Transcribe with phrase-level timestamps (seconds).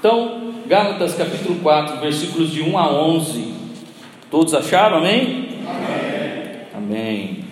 [0.00, 3.52] Então, Gálatas capítulo 4, versículos de 1 a 11.
[4.30, 4.96] Todos acharam?
[4.96, 5.48] Amém?
[6.74, 6.74] Amém.
[6.74, 7.44] Amém.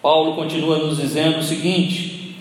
[0.00, 2.36] Paulo continua nos dizendo o seguinte: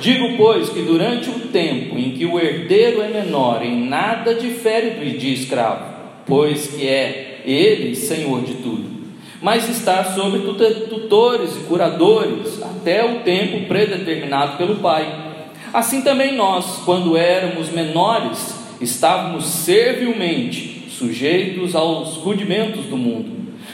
[0.00, 4.90] Digo, pois, que durante o tempo em que o herdeiro é menor, em nada difere
[4.90, 5.84] do de escravo,
[6.26, 8.90] pois que é ele senhor de tudo,
[9.40, 15.23] mas está sob tutores e curadores até o tempo predeterminado pelo Pai.
[15.74, 23.32] Assim também nós, quando éramos menores, estávamos servilmente sujeitos aos rudimentos do mundo.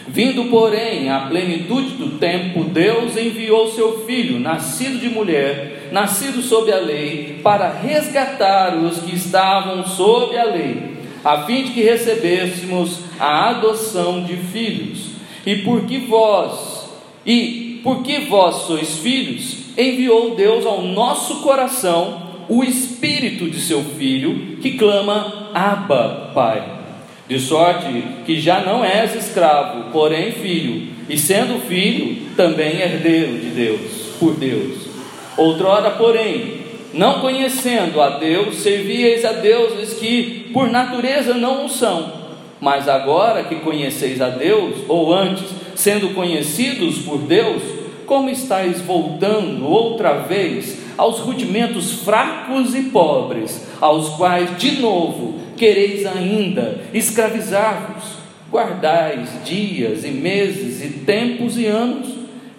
[0.09, 6.73] Vindo, porém, à plenitude do tempo, Deus enviou seu filho, nascido de mulher, nascido sob
[6.73, 13.01] a lei, para resgatar os que estavam sob a lei, a fim de que recebêssemos
[13.19, 15.11] a adoção de filhos.
[15.45, 16.89] E porque vós,
[17.27, 24.57] e porque vós sois filhos, enviou Deus ao nosso coração o espírito de seu filho,
[24.61, 26.81] que clama: Abba, Pai.
[27.29, 33.51] De sorte que já não és escravo, porém filho, e sendo filho, também herdeiro de
[33.51, 33.81] Deus,
[34.19, 34.89] por Deus.
[35.37, 36.61] Outrora, porém,
[36.93, 42.13] não conhecendo a Deus, servíeis a deuses que por natureza não o são.
[42.61, 45.47] Mas agora que conheceis a Deus, ou antes,
[45.81, 47.63] sendo conhecidos por Deus,
[48.05, 56.05] como estáis voltando outra vez aos rudimentos fracos e pobres, aos quais de novo quereis
[56.05, 58.21] ainda escravizar-vos?
[58.51, 62.09] Guardais dias e meses e tempos e anos,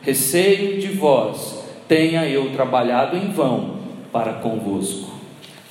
[0.01, 3.75] receio de vós, tenha eu trabalhado em vão
[4.11, 5.11] para convosco.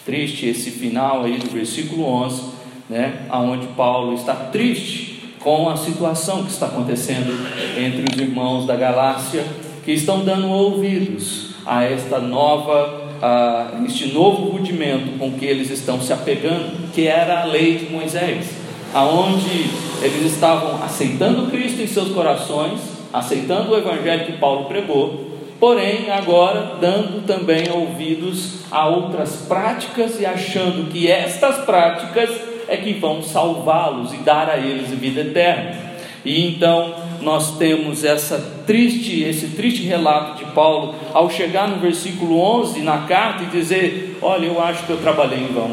[0.05, 2.43] Triste esse final aí do versículo 11,
[2.89, 5.09] né, aonde Paulo está triste
[5.41, 7.33] com a situação que está acontecendo
[7.77, 9.45] entre os irmãos da Galácia,
[9.85, 16.01] que estão dando ouvidos a esta nova a este novo rudimento com que eles estão
[16.01, 18.51] se apegando, que era a lei de Moisés,
[18.95, 19.69] aonde
[20.03, 22.81] eles estavam aceitando Cristo em seus corações,
[23.12, 30.25] aceitando o evangelho que Paulo pregou, porém agora dando também ouvidos a outras práticas e
[30.25, 32.31] achando que estas práticas
[32.70, 35.91] é que vão salvá-los e dar a eles vida eterna.
[36.25, 42.38] E então nós temos essa triste, esse triste relato de Paulo ao chegar no versículo
[42.38, 45.70] 11 na carta e dizer: Olha, eu acho que eu trabalhei em vão.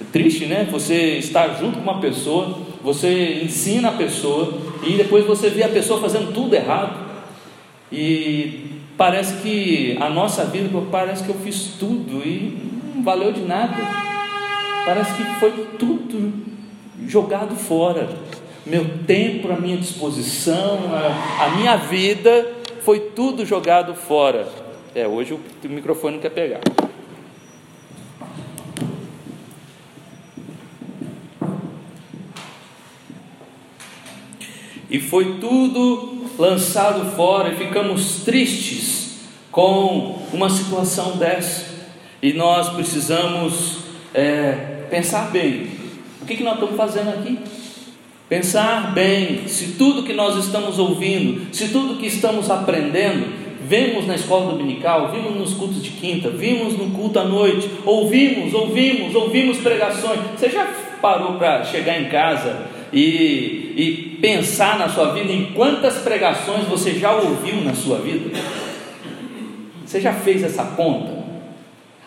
[0.00, 0.66] É triste, né?
[0.70, 5.68] Você estar junto com uma pessoa, você ensina a pessoa e depois você vê a
[5.68, 7.02] pessoa fazendo tudo errado.
[7.90, 12.58] E parece que a nossa vida, parece que eu fiz tudo e
[12.94, 14.13] não valeu de nada.
[14.84, 16.32] Parece que foi tudo
[17.06, 18.08] jogado fora
[18.66, 22.50] meu tempo à minha disposição, a, a minha vida,
[22.80, 24.48] foi tudo jogado fora.
[24.94, 26.60] É, hoje o microfone não quer pegar.
[34.88, 39.18] E foi tudo lançado fora e ficamos tristes
[39.50, 41.74] com uma situação dessa.
[42.22, 43.80] E nós precisamos
[44.14, 45.66] é, pensar bem:
[46.22, 47.38] o que, que nós estamos fazendo aqui?
[48.28, 53.26] Pensar bem se tudo que nós estamos ouvindo, se tudo que estamos aprendendo,
[53.66, 58.54] vemos na escola dominical, vimos nos cultos de quinta, vimos no culto à noite, ouvimos,
[58.54, 60.20] ouvimos, ouvimos pregações.
[60.36, 60.64] Você já
[61.02, 66.94] parou para chegar em casa e, e pensar na sua vida em quantas pregações você
[66.94, 68.30] já ouviu na sua vida?
[69.84, 71.24] Você já fez essa conta?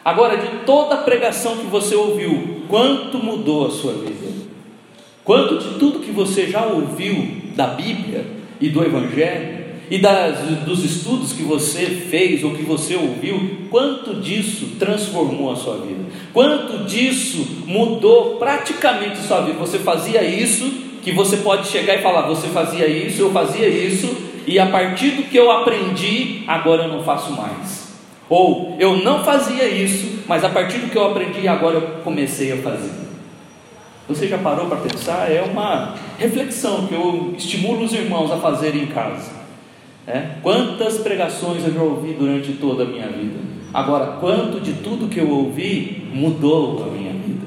[0.04, 4.28] Agora, de toda pregação que você ouviu, quanto mudou a sua vida?
[5.24, 8.26] Quanto de tudo que você já ouviu da Bíblia
[8.62, 9.58] e do Evangelho,
[9.90, 15.56] e das, dos estudos que você fez ou que você ouviu, quanto disso transformou a
[15.56, 16.04] sua vida?
[16.34, 19.58] Quanto disso mudou praticamente a sua vida?
[19.60, 20.70] Você fazia isso,
[21.02, 25.12] que você pode chegar e falar: você fazia isso, eu fazia isso, e a partir
[25.12, 27.87] do que eu aprendi, agora eu não faço mais.
[28.30, 32.52] Ou eu não fazia isso, mas a partir do que eu aprendi, agora eu comecei
[32.52, 32.92] a fazer.
[34.08, 35.30] Você já parou para pensar?
[35.32, 39.32] É uma reflexão que eu estimulo os irmãos a fazerem em casa.
[40.06, 40.38] É?
[40.42, 43.40] Quantas pregações eu já ouvi durante toda a minha vida?
[43.74, 47.46] Agora, quanto de tudo que eu ouvi mudou a minha vida?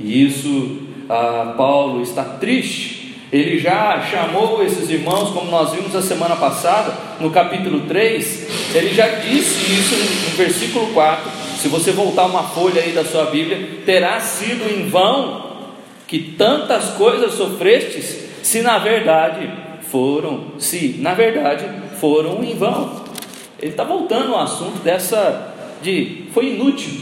[0.00, 0.78] E isso,
[1.08, 3.03] ah, Paulo está triste.
[3.32, 8.94] Ele já chamou esses irmãos, como nós vimos a semana passada, no capítulo 3, ele
[8.94, 9.96] já disse isso
[10.30, 11.30] no versículo 4.
[11.58, 15.44] Se você voltar uma folha aí da sua Bíblia, terá sido em vão
[16.06, 19.50] que tantas coisas sofrestes, se na verdade
[19.90, 21.64] foram, se na verdade
[21.98, 23.02] foram em vão.
[23.60, 26.92] Ele está voltando ao assunto dessa de foi inútil.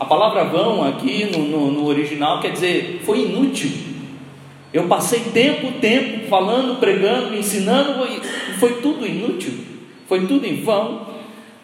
[0.00, 3.87] A palavra vão aqui no, no, no original quer dizer foi inútil.
[4.72, 8.20] Eu passei tempo, tempo falando, pregando, ensinando, e
[8.58, 9.52] foi tudo inútil,
[10.06, 11.06] foi tudo em vão.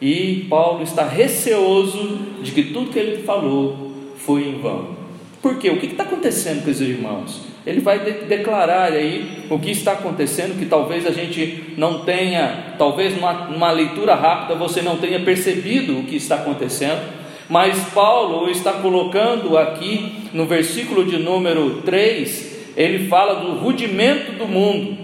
[0.00, 4.96] E Paulo está receoso de que tudo que ele falou foi em vão.
[5.40, 5.70] Por quê?
[5.70, 7.42] O que está acontecendo com os irmãos?
[7.66, 12.74] Ele vai de declarar aí o que está acontecendo, que talvez a gente não tenha,
[12.78, 17.00] talvez numa, numa leitura rápida você não tenha percebido o que está acontecendo,
[17.48, 24.47] mas Paulo está colocando aqui no versículo de número 3, ele fala do rudimento do
[24.47, 24.97] mundo.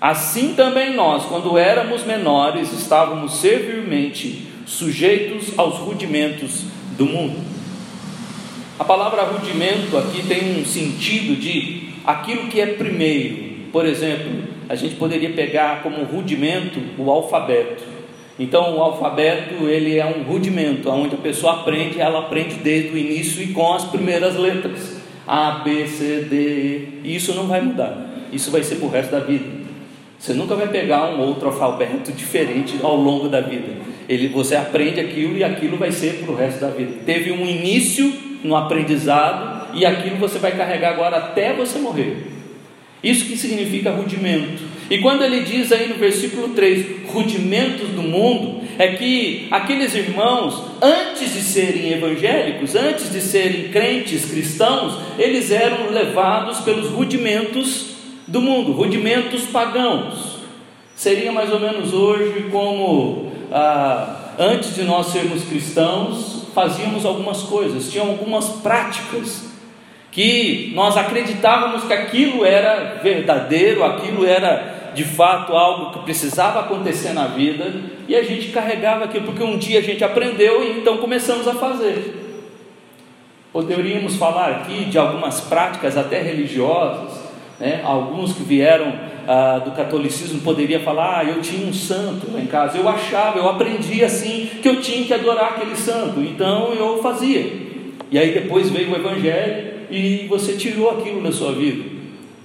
[0.00, 6.64] Assim também nós, quando éramos menores, estávamos servilmente sujeitos aos rudimentos
[6.96, 7.38] do mundo.
[8.78, 13.70] A palavra rudimento aqui tem um sentido de aquilo que é primeiro.
[13.72, 17.84] Por exemplo, a gente poderia pegar como rudimento o alfabeto.
[18.38, 22.98] Então, o alfabeto ele é um rudimento, onde a pessoa aprende, ela aprende desde o
[22.98, 24.95] início e com as primeiras letras.
[25.26, 26.36] A, B, C, D,
[27.04, 27.16] E.
[27.16, 28.06] Isso não vai mudar.
[28.32, 29.44] Isso vai ser para o resto da vida.
[30.18, 33.76] Você nunca vai pegar um outro alfabeto diferente ao longo da vida.
[34.08, 36.92] Ele, você aprende aquilo e aquilo vai ser para o resto da vida.
[37.04, 38.12] Teve um início
[38.42, 42.26] no aprendizado e aquilo você vai carregar agora até você morrer.
[43.02, 44.62] Isso que significa rudimento.
[44.90, 50.62] E quando ele diz aí no versículo 3, rudimentos do mundo, é que aqueles irmãos,
[50.82, 57.96] antes de serem evangélicos, antes de serem crentes cristãos, eles eram levados pelos rudimentos
[58.26, 60.36] do mundo, rudimentos pagãos.
[60.94, 67.90] Seria mais ou menos hoje como ah, antes de nós sermos cristãos, fazíamos algumas coisas,
[67.90, 69.46] tinham algumas práticas
[70.10, 77.12] que nós acreditávamos que aquilo era verdadeiro, aquilo era de fato algo que precisava acontecer
[77.12, 77.72] na vida,
[78.08, 81.54] e a gente carregava aquilo porque um dia a gente aprendeu e então começamos a
[81.54, 82.24] fazer.
[83.52, 87.26] Poderíamos falar aqui de algumas práticas até religiosas
[87.58, 87.80] né?
[87.82, 88.92] Alguns que vieram
[89.26, 92.78] ah, do catolicismo poderiam falar: ah, eu tinha um santo lá em casa.
[92.78, 97.66] Eu achava, eu aprendi assim que eu tinha que adorar aquele santo, então eu fazia.
[98.10, 101.84] E aí depois veio o Evangelho e você tirou aquilo da sua vida.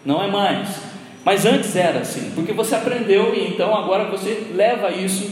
[0.05, 0.90] Não é mais.
[1.23, 5.29] Mas antes era assim, porque você aprendeu e então agora você leva isso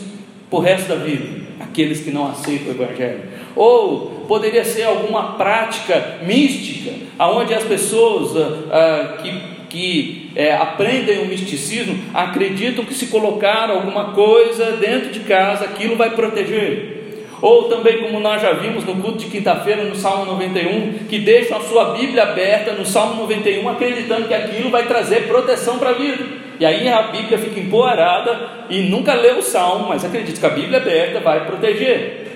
[0.50, 1.40] para o resto da vida.
[1.60, 3.24] Aqueles que não aceitam o Evangelho.
[3.56, 11.20] Ou poderia ser alguma prática mística, aonde as pessoas ah, ah, que que é, aprendem
[11.20, 16.99] o misticismo acreditam que se colocar alguma coisa dentro de casa, aquilo vai proteger.
[17.42, 21.58] Ou também, como nós já vimos no culto de quinta-feira, no Salmo 91, que deixam
[21.58, 25.94] a sua Bíblia aberta no Salmo 91, acreditando que aquilo vai trazer proteção para a
[25.94, 26.24] vida.
[26.60, 30.50] E aí a Bíblia fica empoeirada e nunca lê o Salmo, mas acredita que a
[30.50, 32.28] Bíblia aberta vai proteger.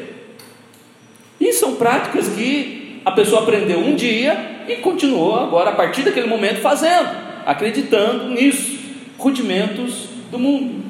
[1.39, 6.27] E são práticas que a pessoa aprendeu um dia e continuou agora, a partir daquele
[6.27, 7.09] momento, fazendo,
[7.45, 8.81] acreditando nisso.
[9.17, 10.82] Rudimentos do mundo.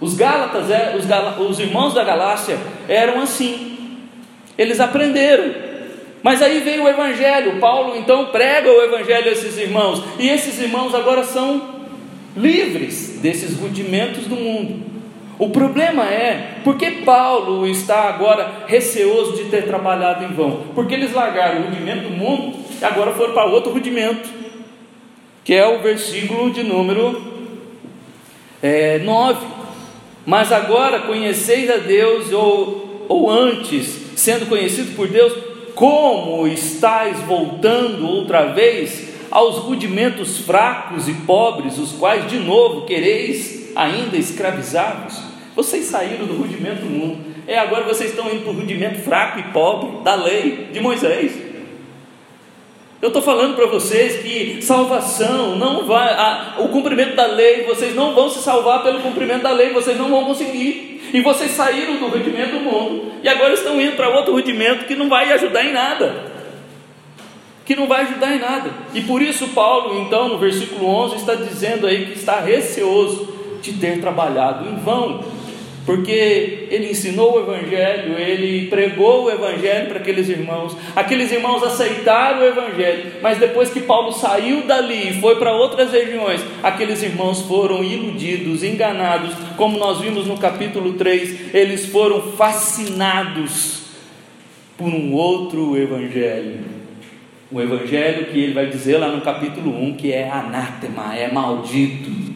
[0.00, 1.06] Os Gálatas, é, os,
[1.48, 2.58] os irmãos da Galácia
[2.88, 3.96] eram assim.
[4.56, 5.68] Eles aprenderam.
[6.22, 7.60] Mas aí veio o Evangelho.
[7.60, 10.02] Paulo então prega o Evangelho a esses irmãos.
[10.18, 11.78] E esses irmãos agora são
[12.36, 14.88] livres desses rudimentos do mundo.
[15.38, 21.12] O problema é porque Paulo está agora receoso de ter trabalhado em vão, porque eles
[21.12, 24.28] largaram o rudimento do mundo e agora foram para outro rudimento,
[25.44, 27.22] que é o versículo de número
[28.60, 29.57] é, 9.
[30.28, 35.32] Mas agora conheceis a Deus, ou, ou antes, sendo conhecido por Deus,
[35.74, 43.72] como estáis voltando outra vez aos rudimentos fracos e pobres, os quais de novo quereis
[43.74, 45.18] ainda escravizar-vos?
[45.56, 47.24] Vocês saíram do rudimento do mundo.
[47.46, 51.47] É agora vocês estão indo para o rudimento fraco e pobre da lei de Moisés.
[53.00, 57.94] Eu estou falando para vocês que salvação não vai, a, o cumprimento da lei, vocês
[57.94, 61.10] não vão se salvar pelo cumprimento da lei, vocês não vão conseguir.
[61.14, 64.96] E vocês saíram do rudimento do mundo e agora estão indo para outro rudimento que
[64.96, 66.32] não vai ajudar em nada.
[67.64, 68.70] Que não vai ajudar em nada.
[68.92, 73.74] E por isso Paulo, então, no versículo 11, está dizendo aí que está receoso de
[73.74, 75.24] ter trabalhado em vão
[75.88, 82.40] porque ele ensinou o Evangelho, ele pregou o Evangelho para aqueles irmãos, aqueles irmãos aceitaram
[82.40, 87.40] o Evangelho, mas depois que Paulo saiu dali e foi para outras regiões, aqueles irmãos
[87.40, 93.84] foram iludidos, enganados, como nós vimos no capítulo 3, eles foram fascinados
[94.76, 96.66] por um outro Evangelho.
[97.50, 102.27] O Evangelho que ele vai dizer lá no capítulo 1 que é anátema, é maldito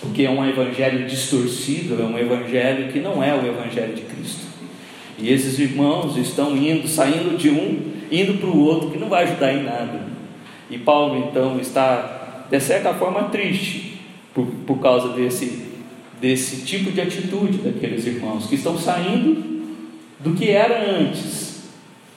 [0.00, 4.46] porque é um evangelho distorcido, é um evangelho que não é o evangelho de Cristo.
[5.18, 9.24] E esses irmãos estão indo, saindo de um, indo para o outro, que não vai
[9.24, 10.06] ajudar em nada.
[10.70, 14.00] E Paulo então está, de certa forma, triste
[14.32, 15.64] por, por causa desse,
[16.20, 19.58] desse tipo de atitude daqueles irmãos que estão saindo
[20.20, 21.64] do que era antes,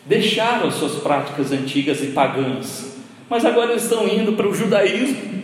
[0.05, 2.97] deixaram as suas práticas antigas e pagãs,
[3.27, 5.40] mas agora estão indo para o judaísmo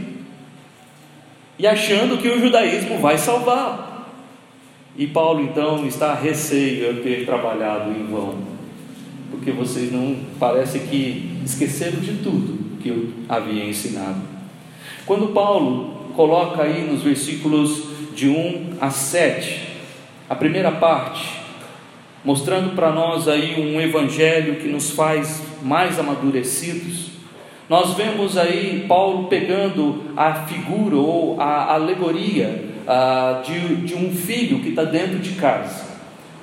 [1.59, 4.09] e achando que o judaísmo vai salvar.
[4.97, 8.35] E Paulo então está receio de ter trabalhado em vão,
[9.29, 14.21] porque vocês não parece que esqueceram de tudo que eu havia ensinado.
[15.05, 17.83] Quando Paulo coloca aí nos versículos
[18.15, 19.67] de 1 a 7,
[20.27, 21.39] a primeira parte,
[22.25, 27.11] mostrando para nós aí um evangelho que nos faz mais amadurecidos,
[27.69, 34.59] nós vemos aí Paulo pegando a figura ou a alegoria ah, de, de um filho
[34.59, 35.85] que está dentro de casa.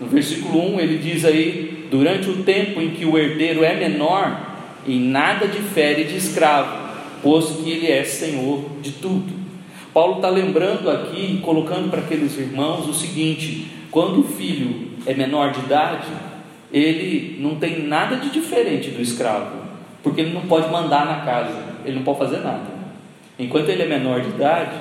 [0.00, 4.54] No versículo 1 ele diz aí: durante o tempo em que o herdeiro é menor,
[4.87, 6.76] em nada difere de escravo,
[7.23, 9.33] posto que ele é senhor de tudo.
[9.95, 15.52] Paulo está lembrando aqui, colocando para aqueles irmãos o seguinte: quando o filho é menor
[15.52, 16.09] de idade,
[16.73, 19.63] ele não tem nada de diferente do escravo,
[20.04, 22.75] porque ele não pode mandar na casa, ele não pode fazer nada.
[23.38, 24.76] Enquanto ele é menor de idade,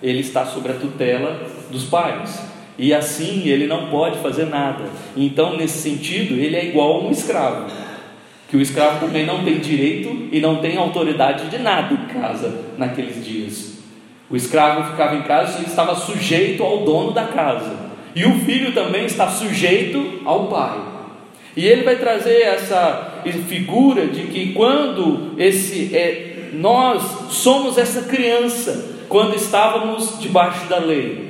[0.00, 1.36] ele está sob a tutela
[1.68, 2.40] dos pais.
[2.78, 4.84] E assim ele não pode fazer nada.
[5.16, 7.66] Então, nesse sentido, ele é igual a um escravo.
[8.48, 12.66] Que o escravo também não tem direito e não tem autoridade de nada em casa
[12.78, 13.78] naqueles dias.
[14.30, 17.88] O escravo ficava em casa e estava sujeito ao dono da casa.
[18.14, 20.78] E o filho também está sujeito ao pai.
[21.56, 23.07] E ele vai trazer essa
[23.46, 31.28] figura de que quando esse é, nós somos essa criança quando estávamos debaixo da lei.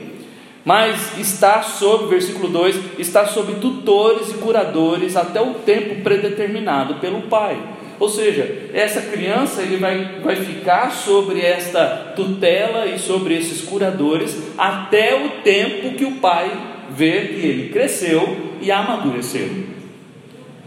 [0.64, 7.22] Mas está sob, versículo 2, está sob tutores e curadores até o tempo predeterminado pelo
[7.22, 7.58] Pai.
[7.98, 14.36] Ou seja, essa criança ele vai, vai ficar sobre esta tutela e sobre esses curadores
[14.56, 16.50] até o tempo que o pai
[16.90, 19.77] vê que ele cresceu e amadureceu.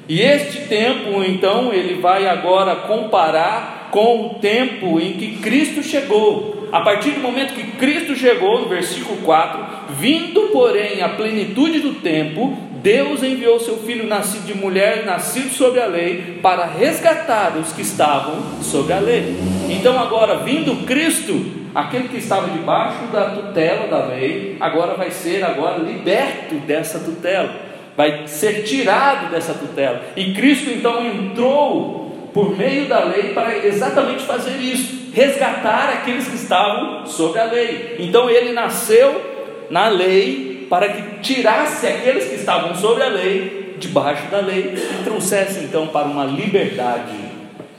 [0.08, 6.62] E este tempo, então, ele vai agora comparar com o tempo em que Cristo chegou
[6.72, 11.96] a partir do momento que Cristo chegou, no versículo 4, vindo, porém, a plenitude do
[11.96, 17.74] tempo, Deus enviou seu filho nascido de mulher, nascido sobre a lei, para resgatar os
[17.74, 19.36] que estavam sobre a lei.
[19.70, 25.44] Então, agora, vindo Cristo, aquele que estava debaixo da tutela da lei, agora vai ser
[25.44, 27.54] agora liberto dessa tutela,
[27.96, 30.02] vai ser tirado dessa tutela.
[30.16, 36.36] E Cristo então entrou por meio da lei para exatamente fazer isso resgatar aqueles que
[36.36, 37.98] estavam sob a lei.
[38.00, 44.30] Então ele nasceu na lei para que tirasse aqueles que estavam sobre a lei, debaixo
[44.32, 47.18] da lei, e trouxesse então para uma liberdade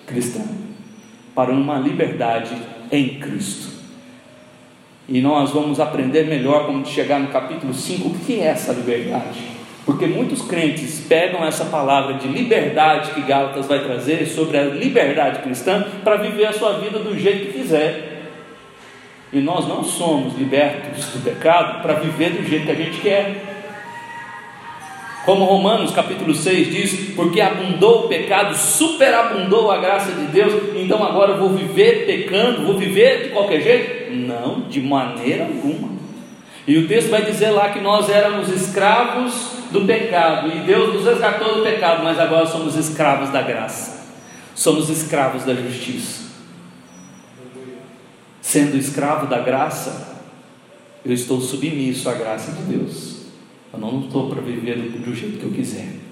[0.07, 0.43] cristã,
[1.35, 2.55] para uma liberdade
[2.91, 3.73] em Cristo.
[5.09, 9.52] E nós vamos aprender melhor quando chegar no capítulo 5 o que é essa liberdade.
[9.85, 15.41] Porque muitos crentes pegam essa palavra de liberdade que Gálatas vai trazer sobre a liberdade
[15.41, 18.13] cristã para viver a sua vida do jeito que quiser.
[19.33, 23.53] E nós não somos libertos do pecado para viver do jeito que a gente quer.
[25.25, 31.03] Como Romanos capítulo 6 diz: Porque abundou o pecado, superabundou a graça de Deus, então
[31.03, 34.13] agora eu vou viver pecando, vou viver de qualquer jeito?
[34.13, 35.91] Não, de maneira alguma.
[36.67, 41.07] E o texto vai dizer lá que nós éramos escravos do pecado e Deus nos
[41.07, 44.07] resgatou do pecado, mas agora somos escravos da graça,
[44.55, 46.23] somos escravos da justiça.
[48.41, 50.19] Sendo escravo da graça,
[51.05, 53.23] eu estou submisso à graça de Deus.
[53.73, 56.03] Eu não estou para viver do, do jeito que eu quiser.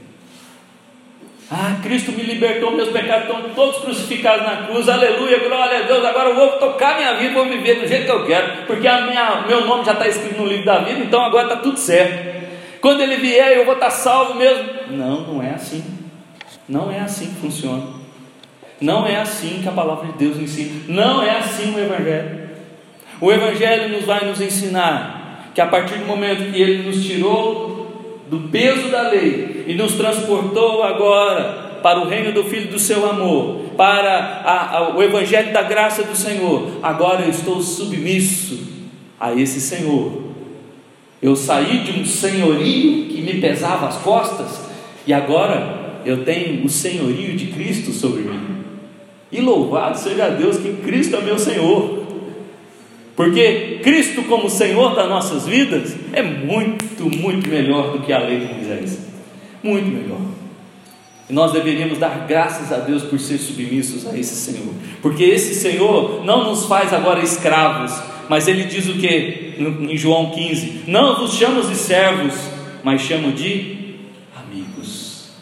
[1.52, 6.05] Ah, Cristo me libertou, meus pecados estão todos crucificados na cruz, aleluia, glória a Deus.
[6.05, 9.00] Agora eu vou tocar minha vida, vou viver do jeito que eu quero, porque a
[9.00, 12.40] minha, meu nome já está escrito no livro da vida, então agora está tudo certo.
[12.80, 14.64] Quando ele vier, eu vou estar salvo mesmo.
[14.90, 15.84] Não, não é assim.
[16.68, 18.00] Não é assim que funciona.
[18.80, 20.82] Não é assim que a palavra de Deus ensina.
[20.88, 22.50] Não é assim o Evangelho.
[23.20, 28.22] O Evangelho nos vai nos ensinar que a partir do momento que ele nos tirou
[28.30, 33.08] do peso da lei e nos transportou agora para o reino do Filho do seu
[33.08, 38.58] amor, para a, a, o Evangelho da graça do Senhor, agora eu estou submisso
[39.18, 40.29] a esse Senhor
[41.23, 44.61] eu saí de um senhorio que me pesava as costas
[45.07, 48.61] e agora eu tenho o senhorio de Cristo sobre mim.
[49.31, 52.00] E louvado seja Deus que Cristo é meu Senhor.
[53.15, 58.41] Porque Cristo, como Senhor das nossas vidas, é muito, muito melhor do que a lei
[58.41, 58.99] de Moisés.
[59.62, 60.21] muito melhor.
[61.29, 65.55] E nós deveríamos dar graças a Deus por ser submissos a esse Senhor, porque esse
[65.55, 67.93] Senhor não nos faz agora escravos,
[68.30, 72.32] mas ele diz o que em João 15: Não vos chamo de servos,
[72.84, 73.96] mas chamo de
[74.37, 75.32] amigos.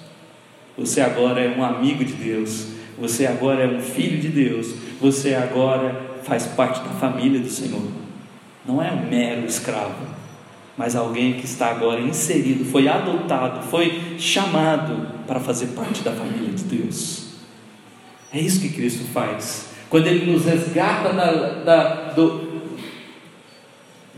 [0.79, 2.69] Você agora é um amigo de Deus,
[2.99, 7.83] você agora é um filho de Deus, você agora faz parte da família do Senhor.
[8.65, 10.07] Não é um mero escravo,
[10.75, 16.55] mas alguém que está agora inserido, foi adotado, foi chamado para fazer parte da família
[16.55, 17.35] de Deus.
[18.33, 19.69] É isso que Cristo faz.
[19.91, 21.33] Quando Ele nos resgata da,
[21.65, 22.48] da, do,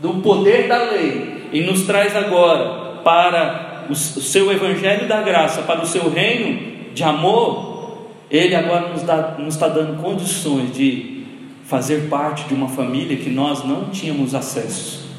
[0.01, 5.81] do poder da lei e nos traz agora para o, seu Evangelho da graça, para
[5.81, 11.23] o seu reino de amor, Ele agora nos, dá, nos está dando condições de
[11.65, 15.09] fazer parte de uma família que nós não tínhamos acesso.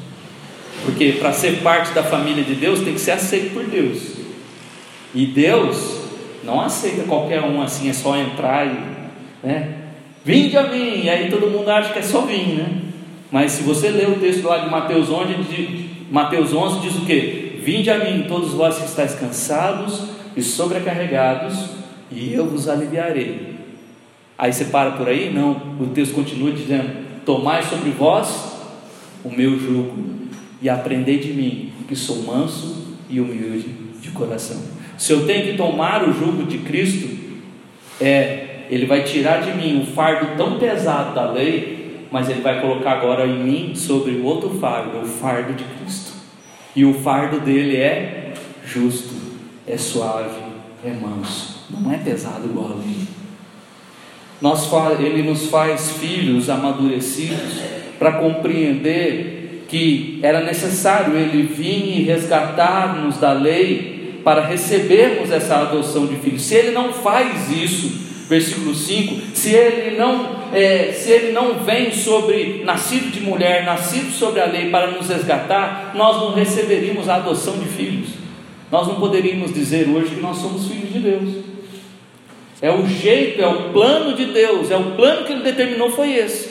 [0.85, 4.17] Porque para ser parte da família de Deus tem que ser aceito por Deus.
[5.15, 6.01] E Deus
[6.43, 9.47] não aceita qualquer um assim, é só entrar e.
[9.47, 9.75] Né?
[10.25, 12.82] Vinde a mim, e aí todo mundo acha que é só vir, né?
[13.33, 17.01] Mas se você ler o texto lá de Mateus 11, de, Mateus 11 diz o
[17.03, 17.59] que?
[17.63, 20.03] Vinde a mim, todos vós que estáis cansados
[20.37, 21.69] e sobrecarregados,
[22.11, 23.55] e eu vos aliviarei.
[24.37, 25.33] Aí você para por aí?
[25.33, 26.91] Não, o texto continua dizendo:
[27.25, 28.53] Tomai sobre vós
[29.25, 29.97] o meu jugo
[30.61, 33.65] e aprendei de mim, que sou manso e humilde
[33.99, 34.61] de coração.
[34.95, 37.09] Se eu tenho que tomar o jugo de Cristo,
[37.99, 41.82] é, ele vai tirar de mim o fardo tão pesado da lei,
[42.13, 46.13] mas ele vai colocar agora em mim sobre o outro fardo, o fardo de Cristo.
[46.75, 49.15] E o fardo dele é justo,
[49.65, 50.39] é suave,
[50.85, 52.93] é manso, não é pesado igual a.
[54.39, 57.63] Nós, ele nos faz filhos amadurecidos
[57.97, 66.05] para compreender que era necessário ele vir e resgatar-nos da lei para recebermos essa adoção
[66.05, 66.43] de filhos.
[66.43, 71.91] Se ele não faz isso, versículo 5, se ele não, é, se ele não vem
[71.91, 77.15] sobre nascido de mulher, nascido sobre a lei para nos resgatar, nós não receberíamos a
[77.15, 78.09] adoção de filhos.
[78.71, 81.43] Nós não poderíamos dizer hoje que nós somos filhos de Deus.
[82.59, 86.13] É o jeito, é o plano de Deus, é o plano que ele determinou foi
[86.13, 86.49] esse.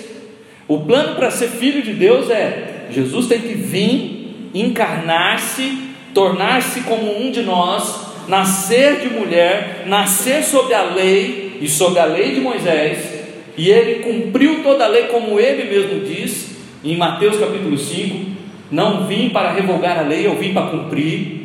[0.68, 5.78] O plano para ser filho de Deus é Jesus tem que vir, encarnar-se,
[6.14, 12.04] tornar-se como um de nós, nascer de mulher, nascer sob a lei e sob a
[12.04, 13.22] lei de Moisés,
[13.56, 18.26] e ele cumpriu toda a lei como ele mesmo diz em Mateus capítulo 5:
[18.70, 21.42] Não vim para revogar a lei, eu vim para cumprir.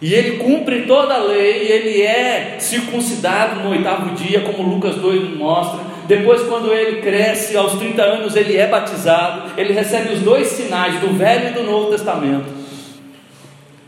[0.00, 5.36] E ele cumpre toda a lei, ele é circuncidado no oitavo dia, como Lucas 2
[5.36, 5.80] mostra.
[6.08, 10.98] Depois, quando ele cresce, aos 30 anos, ele é batizado, ele recebe os dois sinais
[11.00, 12.46] do Velho e do Novo Testamento.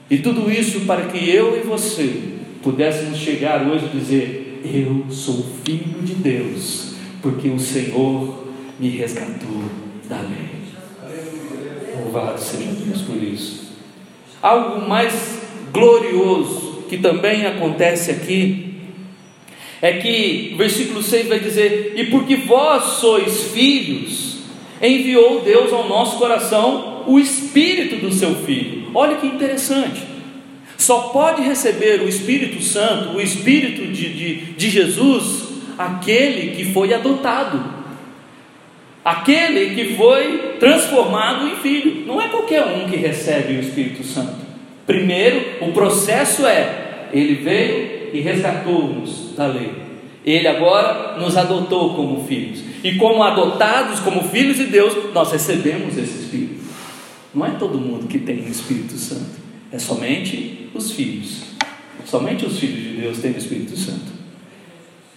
[0.08, 5.44] E tudo isso para que eu e você pudéssemos chegar hoje e dizer: Eu sou
[5.62, 8.44] filho de Deus, porque o Senhor
[8.80, 9.62] me resgatou
[10.08, 10.64] da lei.
[12.02, 13.74] Louvado seja Deus por isso.
[14.40, 18.76] Algo mais glorioso que também acontece aqui
[19.82, 24.38] é que o versículo 6 vai dizer: E porque vós sois filhos,
[24.82, 28.90] enviou Deus ao nosso coração o Espírito do seu Filho.
[28.94, 30.13] Olha que interessante.
[30.84, 35.44] Só pode receber o Espírito Santo, o Espírito de, de, de Jesus,
[35.78, 37.64] aquele que foi adotado,
[39.02, 42.06] aquele que foi transformado em filho.
[42.06, 44.36] Não é qualquer um que recebe o Espírito Santo.
[44.86, 49.72] Primeiro, o processo é: ele veio e resgatou-nos da lei.
[50.22, 52.62] Ele agora nos adotou como filhos.
[52.84, 56.62] E como adotados, como filhos de Deus, nós recebemos esse Espírito.
[57.34, 59.43] Não é todo mundo que tem o Espírito Santo,
[59.74, 61.42] é somente os filhos.
[62.04, 64.12] Somente os filhos de Deus têm o Espírito Santo.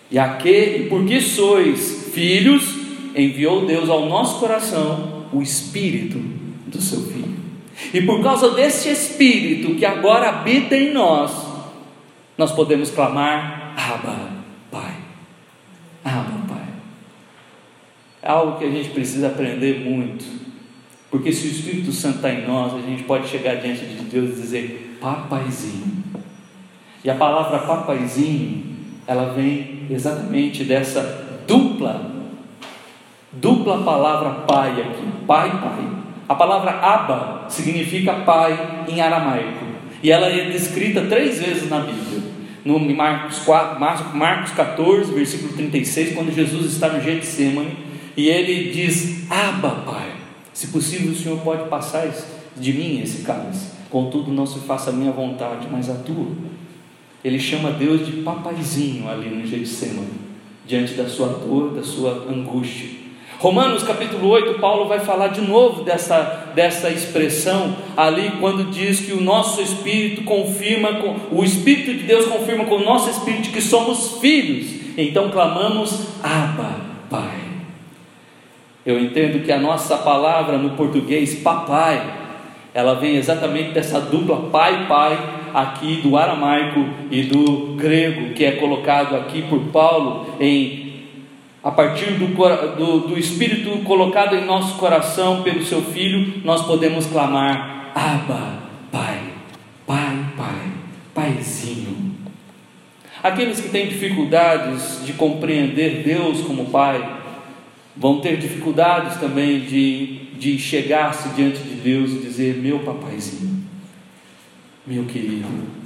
[0.10, 2.76] E aquele, porque sois filhos,
[3.16, 6.18] enviou Deus ao nosso coração o Espírito
[6.66, 7.36] do seu Filho.
[7.94, 11.32] E por causa desse Espírito que agora habita em nós,
[12.36, 14.32] nós podemos clamar: Abba,
[14.72, 14.96] Pai.
[16.04, 16.68] Abba, Pai.
[18.24, 20.26] É algo que a gente precisa aprender muito,
[21.10, 24.32] porque se o Espírito Santo está em nós, a gente pode chegar diante de Deus
[24.32, 26.04] e dizer: Papaizinho.
[27.04, 28.66] E a palavra papaizinho,
[29.06, 32.12] ela vem exatamente dessa dupla,
[33.32, 35.88] dupla palavra pai aqui, pai, pai.
[36.28, 39.66] A palavra Abba significa pai em aramaico.
[40.04, 42.28] E ela é descrita três vezes na Bíblia.
[42.66, 47.78] No Marcos, 4, Marcos 14, versículo 36, quando Jesus está no Getsemane,
[48.18, 50.17] e ele diz: Abba, Pai,
[50.58, 52.12] se possível o Senhor pode passar
[52.56, 53.74] de mim esse cálice.
[53.92, 56.32] Contudo, não se faça a minha vontade, mas a tua.
[57.24, 60.10] Ele chama Deus de papaizinho ali no Getsemane,
[60.66, 62.90] diante da sua dor, da sua angústia.
[63.38, 69.14] Romanos capítulo 8, Paulo vai falar de novo dessa, dessa expressão ali, quando diz que
[69.14, 70.90] o nosso espírito confirma,
[71.32, 76.82] o Espírito de Deus confirma com o nosso espírito que somos filhos, então clamamos, Abba,
[77.12, 77.47] Pai.
[78.88, 82.02] Eu entendo que a nossa palavra no português, papai,
[82.74, 85.20] ela vem exatamente dessa dupla pai-pai
[85.54, 90.88] aqui do aramaico e do grego, que é colocado aqui por Paulo em
[91.62, 92.28] a partir do,
[92.78, 99.20] do, do, Espírito colocado em nosso coração pelo seu Filho, nós podemos clamar: Abba, Pai,
[99.86, 100.72] Pai, Pai,
[101.14, 102.16] Paizinho.
[103.22, 107.18] Aqueles que têm dificuldades de compreender Deus como Pai,
[108.00, 113.64] vão ter dificuldades também de, de chegar-se diante de Deus e dizer: Meu papaizinho,
[114.86, 115.78] meu querido.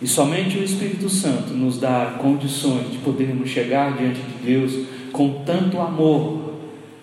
[0.00, 5.44] E somente o Espírito Santo nos dá condições de podermos chegar diante de Deus com
[5.44, 6.54] tanto amor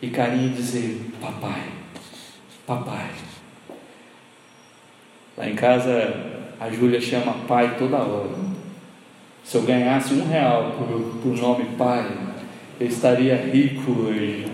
[0.02, 1.64] e carinho e dizer: Papai,
[2.68, 3.10] papai.
[5.38, 8.52] Lá em casa a Júlia chama pai toda hora.
[9.44, 12.06] Se eu ganhasse um real por, por nome pai,
[12.82, 14.48] eu estaria rico hoje,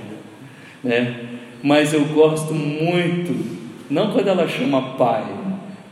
[0.84, 1.16] né?
[1.64, 3.34] Mas eu gosto muito,
[3.90, 5.24] não quando ela chama pai,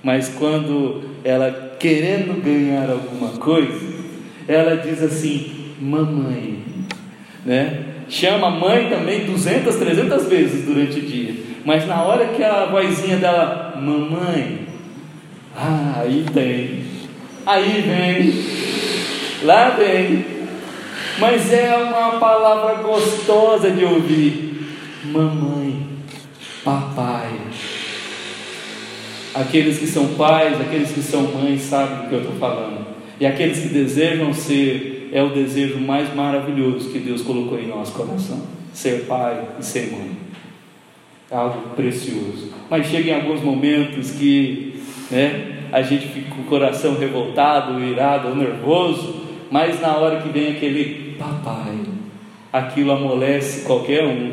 [0.04, 3.80] mas quando ela querendo ganhar alguma coisa,
[4.48, 6.60] ela diz assim, mamãe,
[7.46, 7.86] né?
[8.10, 12.66] Chama a mãe também 200, 300 vezes durante o dia, mas na hora que a
[12.66, 14.68] vozinha dela, mamãe,
[15.56, 16.84] ah, aí tem,
[17.46, 20.35] aí vem, lá vem,
[21.20, 24.68] mas é uma palavra gostosa de ouvir.
[25.06, 25.88] Mamãe,
[26.64, 27.30] papai.
[29.34, 32.86] Aqueles que são pais, aqueles que são mães sabem do que eu estou falando.
[33.20, 37.94] E aqueles que desejam ser, é o desejo mais maravilhoso que Deus colocou em nosso
[37.94, 38.42] coração:
[38.74, 40.12] ser pai e ser mãe.
[41.32, 42.52] É algo precioso.
[42.70, 48.36] Mas chega em alguns momentos que né, a gente fica com o coração revoltado, irado
[48.36, 51.80] nervoso, mas na hora que vem aquele papai.
[52.52, 54.32] Aquilo amolece qualquer um,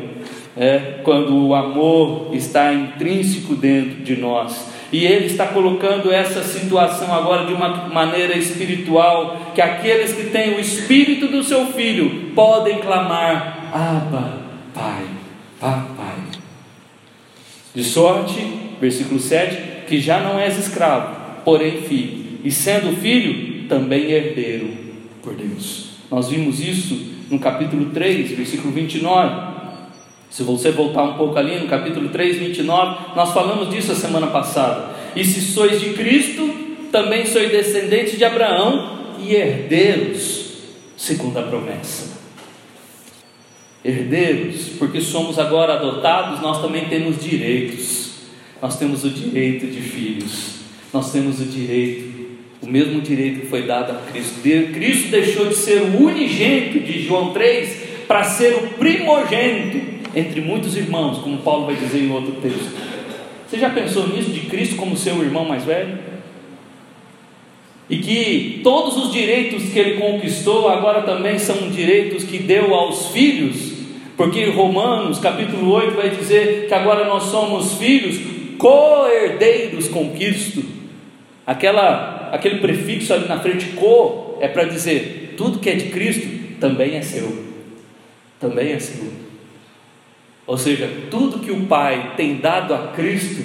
[0.55, 4.71] é, quando o amor está intrínseco dentro de nós.
[4.93, 10.55] E ele está colocando essa situação agora de uma maneira espiritual, que aqueles que têm
[10.55, 14.37] o espírito do seu filho podem clamar: Abba,
[14.71, 15.05] Pai,
[15.59, 16.13] Papai.
[17.73, 18.39] De sorte,
[18.79, 24.69] versículo 7, que já não és escravo, porém filho, e sendo filho, também herdeiro
[25.23, 25.82] por Deus.
[26.09, 29.53] Nós vimos isso no capítulo 3, versículo 29.
[30.29, 34.27] Se você voltar um pouco ali no capítulo 3, 29, nós falamos disso a semana
[34.27, 34.93] passada.
[35.15, 36.47] E se sois de Cristo,
[36.91, 40.53] também sois descendentes de Abraão e herdeiros,
[40.97, 42.13] segundo a promessa.
[43.83, 48.13] Herdeiros, porque somos agora adotados, nós também temos direitos.
[48.61, 50.61] Nós temos o direito de filhos,
[50.93, 52.12] nós temos o direito
[52.63, 54.41] o mesmo direito que foi dado a Cristo.
[54.41, 59.81] Cristo deixou de ser o unigênito de João 3 para ser o primogênito
[60.15, 62.71] entre muitos irmãos, como Paulo vai dizer em outro texto.
[63.45, 65.99] Você já pensou nisso de Cristo como seu irmão mais velho?
[67.89, 73.07] E que todos os direitos que ele conquistou agora também são direitos que deu aos
[73.07, 73.73] filhos,
[74.15, 78.19] porque Romanos capítulo 8 vai dizer que agora nós somos filhos
[78.57, 80.72] co-herdeiros com Cristo.
[81.45, 86.27] Aquela aquele prefixo ali na frente, co, é para dizer: tudo que é de Cristo
[86.59, 87.43] também é seu.
[88.39, 89.11] Também é seu.
[90.45, 93.43] Ou seja, tudo que o Pai tem dado a Cristo,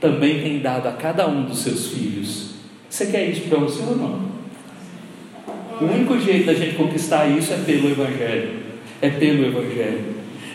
[0.00, 2.54] também tem dado a cada um dos seus filhos.
[2.88, 4.32] Você quer isso para você ou não?
[5.80, 8.60] O único jeito da gente conquistar isso é pelo Evangelho.
[9.00, 10.04] É pelo Evangelho.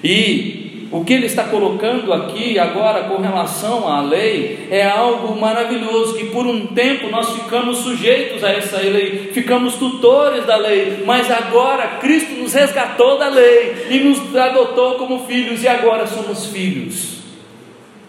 [0.03, 0.56] E
[0.89, 6.27] o que ele está colocando aqui agora com relação à lei é algo maravilhoso, que
[6.27, 11.97] por um tempo nós ficamos sujeitos a essa lei, ficamos tutores da lei, mas agora
[11.99, 17.17] Cristo nos resgatou da lei e nos adotou como filhos e agora somos filhos.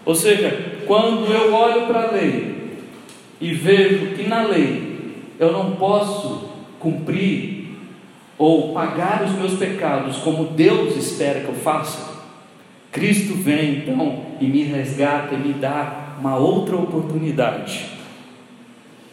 [0.05, 2.55] Ou seja, quando eu olho para a lei
[3.41, 7.59] e vejo que na lei eu não posso cumprir
[8.37, 12.08] ou pagar os meus pecados como Deus espera que eu faça,
[12.91, 17.85] Cristo vem então e me resgata e me dá uma outra oportunidade.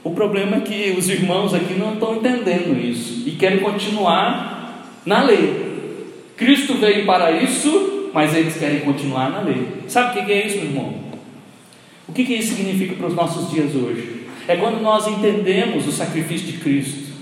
[0.02, 5.22] O problema é que os irmãos aqui não estão entendendo isso e querem continuar na
[5.22, 5.66] lei.
[6.36, 9.66] Cristo veio para isso, mas eles querem continuar na lei.
[9.88, 10.94] Sabe o que é isso, meu irmão?
[12.08, 14.26] O que, isso significa para os nossos dias hoje?
[14.46, 17.12] É quando nós entendemos o sacrifício de Cristo,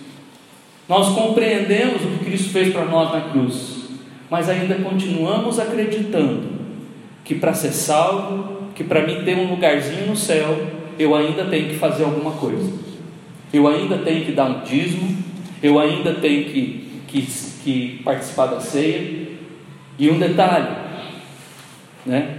[0.87, 3.74] nós compreendemos o que Cristo fez para nós na cruz,
[4.31, 6.55] mas ainda continuamos acreditando
[7.25, 10.67] que para ser salvo, que para mim ter um lugarzinho no céu,
[10.99, 12.73] eu ainda tenho que fazer alguma coisa.
[13.53, 15.17] Eu ainda tenho que dar um dízimo,
[15.63, 17.23] eu ainda tenho que, que,
[17.63, 19.29] que participar da ceia.
[19.99, 20.69] E um detalhe,
[22.05, 22.39] né?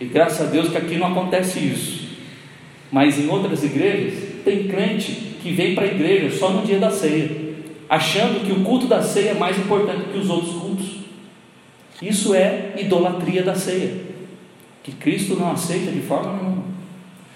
[0.00, 2.08] E graças a Deus que aqui não acontece isso.
[2.92, 6.90] Mas em outras igrejas, tem crente que vem para a igreja só no dia da
[6.90, 7.30] ceia,
[7.88, 10.57] achando que o culto da ceia é mais importante que os outros.
[12.00, 13.92] Isso é idolatria da ceia,
[14.82, 16.64] que Cristo não aceita de forma nenhuma.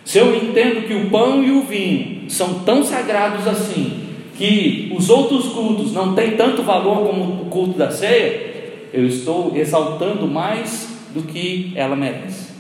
[0.05, 5.11] Se eu entendo que o pão e o vinho são tão sagrados assim, que os
[5.11, 8.53] outros cultos não têm tanto valor como o culto da ceia,
[8.93, 12.53] eu estou exaltando mais do que ela merece.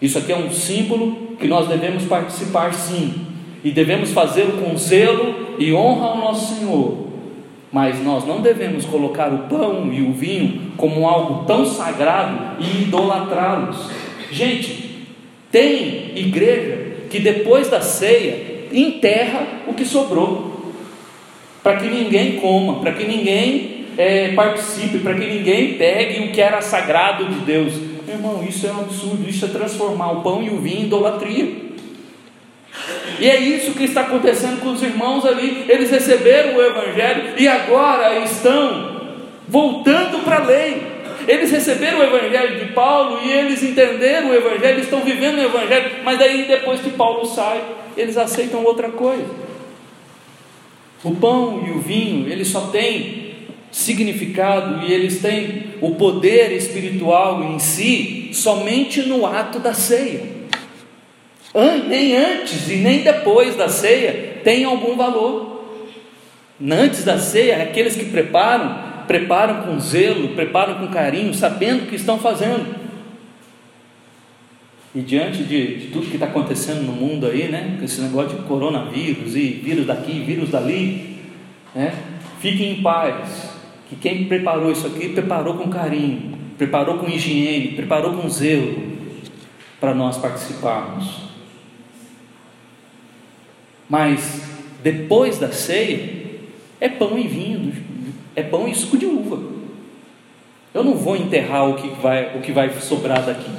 [0.00, 3.26] Isso aqui é um símbolo que nós devemos participar sim,
[3.62, 7.09] e devemos fazê-lo com zelo e honra ao nosso Senhor.
[7.72, 12.82] Mas nós não devemos colocar o pão e o vinho como algo tão sagrado e
[12.82, 13.88] idolatrá-los.
[14.30, 15.06] Gente,
[15.52, 20.72] tem igreja que depois da ceia enterra o que sobrou,
[21.62, 26.40] para que ninguém coma, para que ninguém é, participe, para que ninguém pegue o que
[26.40, 27.74] era sagrado de Deus.
[28.08, 31.69] Irmão, isso é um absurdo, isso é transformar o pão e o vinho em idolatria.
[33.18, 35.64] E é isso que está acontecendo com os irmãos ali.
[35.68, 39.00] Eles receberam o Evangelho e agora estão
[39.48, 40.82] voltando para a lei.
[41.28, 45.96] Eles receberam o Evangelho de Paulo e eles entenderam o Evangelho, estão vivendo o Evangelho,
[46.02, 47.62] mas daí depois que Paulo sai,
[47.96, 49.28] eles aceitam outra coisa.
[51.04, 53.30] O pão e o vinho, eles só têm
[53.70, 60.22] significado e eles têm o poder espiritual em si somente no ato da ceia.
[61.54, 65.64] Nem antes e nem depois da ceia tem algum valor.
[66.62, 71.96] Antes da ceia, aqueles que preparam, preparam com zelo, preparam com carinho, sabendo o que
[71.96, 72.78] estão fazendo.
[74.94, 77.78] E diante de, de tudo que está acontecendo no mundo aí, né?
[77.82, 81.16] Esse negócio de coronavírus e vírus daqui, vírus dali,
[81.74, 81.94] né?
[82.40, 83.50] Fiquem em paz.
[83.88, 88.76] Que quem preparou isso aqui preparou com carinho, preparou com higiene, preparou com zelo
[89.80, 91.29] para nós participarmos.
[93.90, 94.40] Mas
[94.84, 96.20] depois da ceia,
[96.80, 97.74] é pão e vinho,
[98.36, 99.42] é pão e suco de uva.
[100.72, 103.50] Eu não vou enterrar o que vai, o que vai sobrar daqui.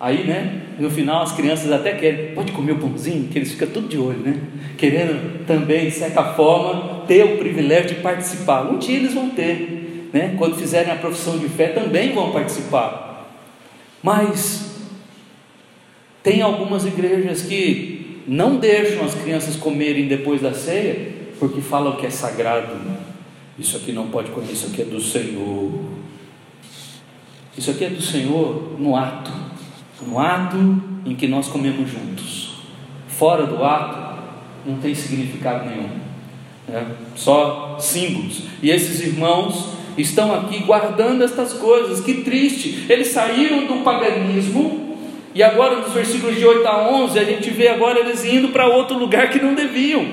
[0.00, 3.68] Aí, né, no final as crianças até querem, pode comer o pãozinho, que eles ficam
[3.68, 4.40] tudo de olho, né?
[4.78, 8.62] Querendo também, de certa forma, ter o privilégio de participar.
[8.62, 10.34] Um dia eles vão ter, né?
[10.38, 13.30] Quando fizerem a profissão de fé, também vão participar.
[14.02, 14.66] Mas
[16.22, 17.95] tem algumas igrejas que
[18.26, 22.74] não deixam as crianças comerem depois da ceia, porque falam que é sagrado.
[23.58, 25.72] Isso aqui não pode comer, isso aqui é do Senhor.
[27.56, 29.32] Isso aqui é do Senhor no ato,
[30.06, 30.56] no ato
[31.06, 32.56] em que nós comemos juntos.
[33.08, 34.22] Fora do ato,
[34.66, 35.88] não tem significado nenhum,
[36.68, 36.86] né?
[37.14, 38.42] só símbolos.
[38.62, 44.85] E esses irmãos estão aqui guardando estas coisas, que triste, eles saíram do paganismo
[45.36, 48.68] e agora, nos versículos de 8 a 11, a gente vê agora eles indo para
[48.68, 50.06] outro lugar que não deviam.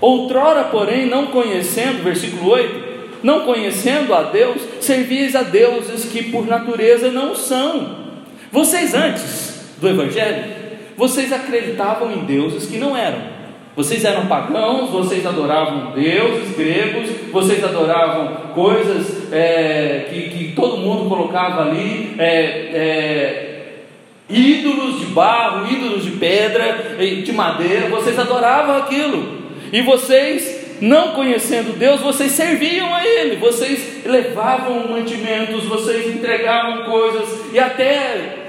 [0.00, 2.88] Outrora, porém, não conhecendo, versículo 8,
[3.22, 8.08] não conhecendo a Deus, servias a deuses que por natureza não são.
[8.50, 10.46] Vocês antes do Evangelho,
[10.96, 13.38] vocês acreditavam em deuses que não eram.
[13.76, 21.08] Vocês eram pagãos, vocês adoravam deuses gregos, vocês adoravam coisas é, que, que, todo mundo
[21.08, 22.32] colocava ali, é,
[22.74, 23.47] é,
[24.28, 29.38] ídolos de barro, ídolos de pedra, de madeira, vocês adoravam aquilo,
[29.72, 37.52] e vocês, não conhecendo Deus, vocês serviam a Ele, vocês levavam mantimentos, vocês entregavam coisas,
[37.52, 38.48] e até,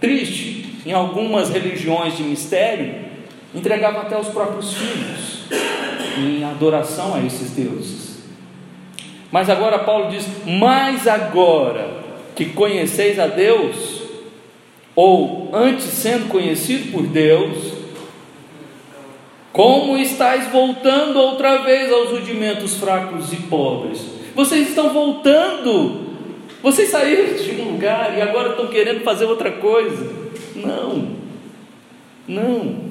[0.00, 2.94] triste, em algumas religiões de mistério,
[3.54, 5.44] entregavam até os próprios filhos,
[6.18, 8.04] em adoração a esses deuses.
[9.32, 11.88] Mas agora Paulo diz: Mas agora
[12.36, 13.93] que conheceis a Deus,
[14.94, 17.72] ou antes sendo conhecido por Deus,
[19.52, 24.00] como estáis voltando outra vez aos rudimentos fracos e pobres?
[24.34, 26.04] Vocês estão voltando.
[26.62, 30.12] Vocês saíram de um lugar e agora estão querendo fazer outra coisa.
[30.56, 31.08] Não,
[32.26, 32.84] não.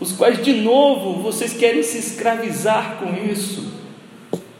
[0.00, 3.72] Os quais de novo vocês querem se escravizar com isso.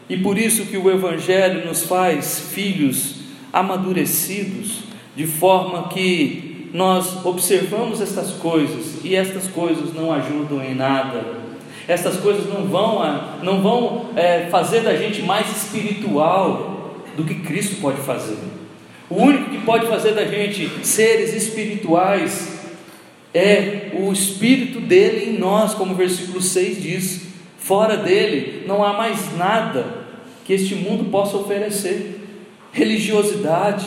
[0.09, 3.15] E por isso que o Evangelho nos faz filhos
[3.53, 4.88] amadurecidos
[5.19, 11.21] de forma que nós observamos estas coisas e estas coisas não ajudam em nada.
[11.89, 13.01] Estas coisas não vão,
[13.43, 18.37] não vão é, fazer da gente mais espiritual do que Cristo pode fazer.
[19.09, 22.57] O único que pode fazer da gente seres espirituais
[23.33, 27.21] é o Espírito dele em nós, como o versículo 6 diz.
[27.57, 29.85] Fora dele não há mais nada
[30.45, 32.21] que este mundo possa oferecer.
[32.71, 33.85] Religiosidade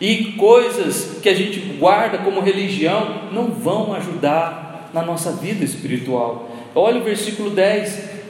[0.00, 6.50] e coisas que a gente guarda como religião não vão ajudar na nossa vida espiritual.
[6.74, 8.20] Olha o versículo 10.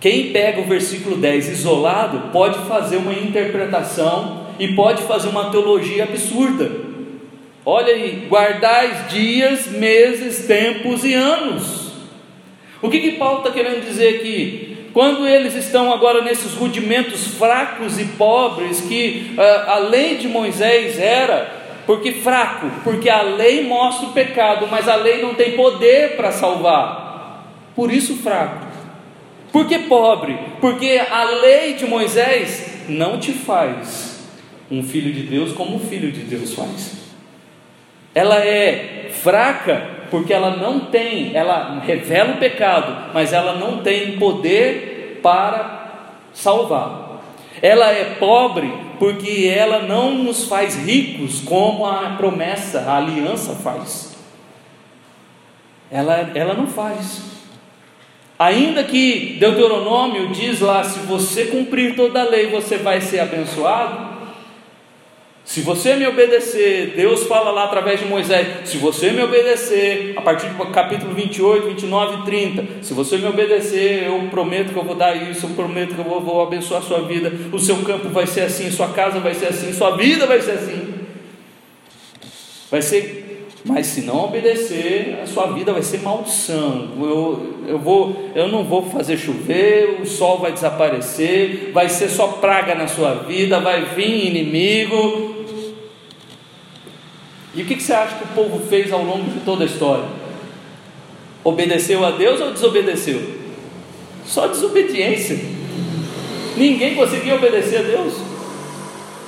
[0.00, 6.04] Quem pega o versículo 10 isolado pode fazer uma interpretação e pode fazer uma teologia
[6.04, 6.70] absurda.
[7.66, 11.90] Olha aí, guardais dias, meses, tempos e anos.
[12.80, 14.69] O que, que Paulo está querendo dizer aqui?
[14.92, 20.98] Quando eles estão agora nesses rudimentos fracos e pobres, que uh, a lei de Moisés
[20.98, 26.16] era, porque fraco, porque a lei mostra o pecado, mas a lei não tem poder
[26.16, 28.66] para salvar, por isso fraco.
[29.52, 30.38] Por que pobre?
[30.60, 34.20] Porque a lei de Moisés não te faz
[34.70, 36.99] um filho de Deus como um filho de Deus faz.
[38.14, 44.18] Ela é fraca porque ela não tem, ela revela o pecado, mas ela não tem
[44.18, 47.20] poder para salvar.
[47.62, 54.16] Ela é pobre porque ela não nos faz ricos como a promessa, a aliança faz.
[55.90, 57.22] Ela, ela não faz.
[58.38, 64.09] Ainda que Deuteronômio diz lá: se você cumprir toda a lei, você vai ser abençoado.
[65.50, 70.20] Se você me obedecer, Deus fala lá através de Moisés, se você me obedecer, a
[70.20, 74.84] partir do capítulo 28, 29 e 30, se você me obedecer, eu prometo que eu
[74.84, 77.78] vou dar isso, eu prometo que eu vou, vou abençoar a sua vida, o seu
[77.78, 80.94] campo vai ser assim, sua casa vai ser assim, sua vida vai ser assim.
[82.70, 86.90] Vai ser, mas se não obedecer, a sua vida vai ser maldição.
[86.96, 92.28] Eu, eu, vou, eu não vou fazer chover, o sol vai desaparecer, vai ser só
[92.28, 95.39] praga na sua vida, vai vir inimigo,
[97.54, 100.04] e o que você acha que o povo fez ao longo de toda a história?
[101.42, 103.20] Obedeceu a Deus ou desobedeceu?
[104.24, 105.38] Só desobediência.
[106.56, 108.14] Ninguém conseguia obedecer a Deus.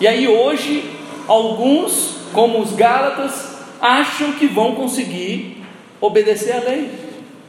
[0.01, 0.85] E aí hoje,
[1.27, 5.57] alguns, como os Gálatas, acham que vão conseguir
[6.01, 6.91] obedecer a lei.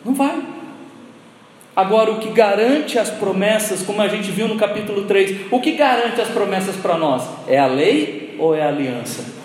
[0.04, 0.42] Não vai.
[1.76, 5.72] Agora, o que garante as promessas, como a gente viu no capítulo 3, o que
[5.72, 7.24] garante as promessas para nós?
[7.48, 9.43] É a lei ou é a aliança?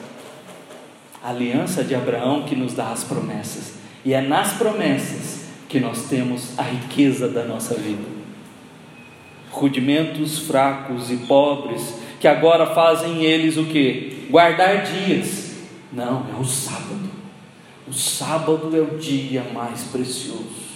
[1.23, 3.75] A aliança de Abraão que nos dá as promessas.
[4.05, 8.19] E é nas promessas que nós temos a riqueza da nossa vida.
[9.51, 14.27] Rudimentos fracos e pobres que agora fazem eles o que?
[14.31, 15.57] Guardar dias.
[15.93, 17.09] Não, é o sábado.
[17.87, 20.69] O sábado é o dia mais precioso.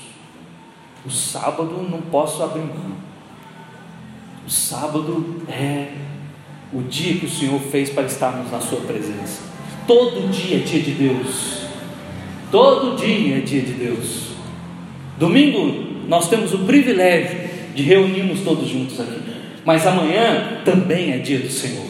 [1.04, 2.96] O sábado não posso abrir mão.
[4.46, 5.92] O sábado é
[6.72, 9.51] o dia que o Senhor fez para estarmos na Sua presença.
[9.92, 11.64] Todo dia é dia de Deus.
[12.50, 14.28] Todo dia é dia de Deus.
[15.18, 17.38] Domingo nós temos o privilégio
[17.74, 19.20] de reunirmos todos juntos aqui.
[19.66, 21.84] Mas amanhã também é dia do Senhor.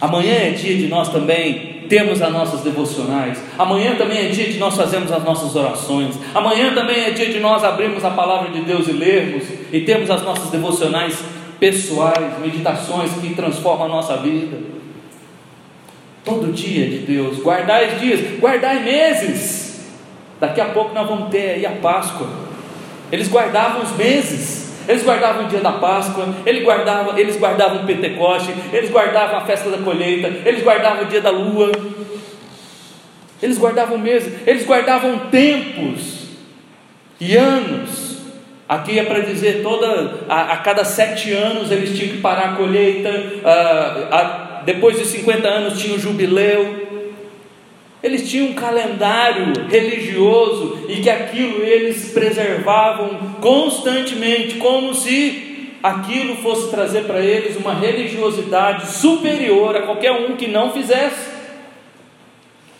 [0.00, 3.40] Amanhã é dia de nós também termos as nossas devocionais.
[3.56, 6.18] Amanhã também é dia de nós fazermos as nossas orações.
[6.34, 10.10] Amanhã também é dia de nós abrirmos a palavra de Deus e lermos e termos
[10.10, 11.16] as nossas devocionais
[11.60, 14.81] pessoais, meditações que transformam a nossa vida.
[16.24, 19.90] Todo dia de Deus, guardai dias, guardai meses.
[20.38, 22.28] Daqui a pouco nós vamos ter aí a Páscoa.
[23.10, 27.86] Eles guardavam os meses, eles guardavam o dia da Páscoa, eles guardavam, eles guardavam o
[27.86, 31.72] Pentecoste, eles guardavam a festa da colheita, eles guardavam o dia da lua,
[33.42, 36.28] eles guardavam meses, eles guardavam tempos
[37.20, 38.12] e anos.
[38.68, 42.56] Aqui é para dizer toda a, a, cada sete anos eles tinham que parar a
[42.56, 43.10] colheita,
[43.44, 46.90] a, a depois de 50 anos tinha o jubileu.
[48.02, 56.70] Eles tinham um calendário religioso e que aquilo eles preservavam constantemente, como se aquilo fosse
[56.70, 61.30] trazer para eles uma religiosidade superior a qualquer um que não fizesse.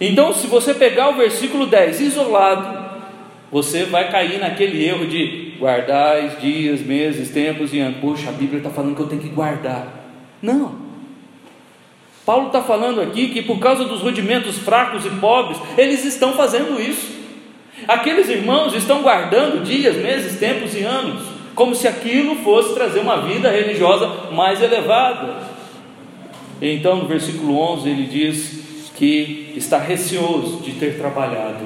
[0.01, 2.83] Então, se você pegar o versículo 10 isolado,
[3.53, 7.99] você vai cair naquele erro de guardar dias, meses, tempos e anos.
[8.01, 9.87] Poxa, a Bíblia está falando que eu tenho que guardar.
[10.43, 10.82] Não.
[12.25, 16.81] Paulo está falando aqui que por causa dos rudimentos fracos e pobres, eles estão fazendo
[16.81, 17.21] isso.
[17.89, 21.23] Aqueles irmãos estão guardando dias, meses, tempos e anos,
[21.55, 25.49] como se aquilo fosse trazer uma vida religiosa mais elevada.
[26.61, 28.63] Então, no versículo 11, ele diz
[28.97, 31.65] que está receoso de ter trabalhado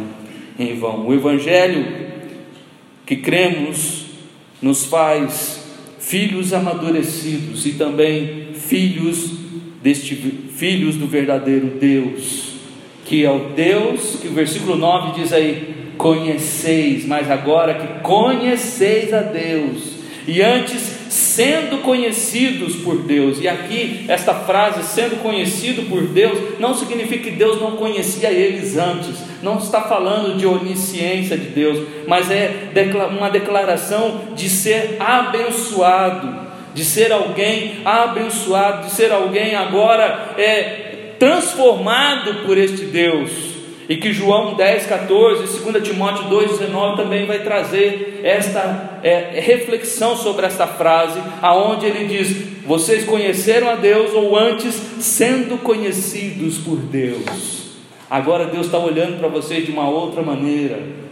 [0.59, 1.07] em vão.
[1.07, 2.07] O Evangelho
[3.05, 4.07] que cremos
[4.63, 5.65] nos faz
[6.01, 9.46] filhos amadurecidos e também filhos
[9.87, 12.55] deste filhos do verdadeiro Deus,
[13.05, 19.14] que é o Deus que o versículo 9 diz aí: conheceis, mas agora que conheceis
[19.14, 19.93] a Deus,
[20.26, 23.41] e antes sendo conhecidos por Deus.
[23.41, 28.76] E aqui, esta frase, sendo conhecido por Deus, não significa que Deus não conhecia eles
[28.76, 32.72] antes, não está falando de onisciência de Deus, mas é
[33.16, 36.46] uma declaração de ser abençoado,
[36.77, 43.31] de ser alguém abençoado, de ser alguém agora é, transformado por este Deus.
[43.89, 50.14] E que João 10, 14, 2 Timóteo 2, 19 também vai trazer esta é, reflexão
[50.16, 56.77] sobre esta frase, aonde ele diz: Vocês conheceram a Deus ou antes sendo conhecidos por
[56.77, 57.70] Deus.
[58.11, 61.06] Agora Deus está olhando para vocês de uma outra maneira.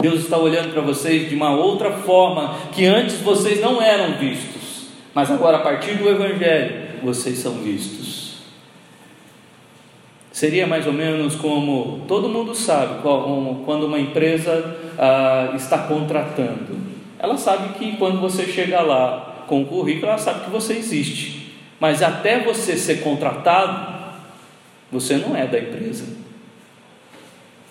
[0.00, 4.86] Deus está olhando para vocês de uma outra forma que antes vocês não eram vistos,
[5.14, 8.22] mas agora a partir do Evangelho vocês são vistos.
[10.32, 16.74] Seria mais ou menos como todo mundo sabe, quando uma empresa ah, está contratando.
[17.18, 21.54] Ela sabe que quando você chega lá com o currículo, ela sabe que você existe.
[21.78, 23.92] Mas até você ser contratado,
[24.90, 26.21] você não é da empresa.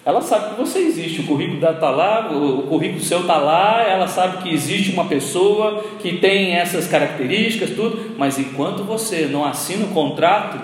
[0.03, 3.83] Ela sabe que você existe, o currículo dela está lá, o currículo seu está lá,
[3.83, 9.45] ela sabe que existe uma pessoa que tem essas características, tudo, mas enquanto você não
[9.45, 10.59] assina o contrato,